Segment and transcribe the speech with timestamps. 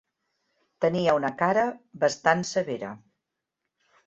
[0.85, 1.67] Tenia una cara
[2.05, 2.91] bastant severa.